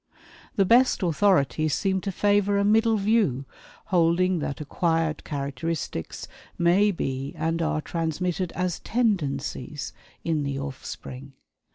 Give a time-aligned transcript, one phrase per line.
[0.55, 3.45] The best authorities seem to favor a middle view,
[3.93, 6.27] holding that acquired characteristics
[6.57, 9.93] may be and are transmitted as "tendencies"
[10.23, 11.33] in the offspring.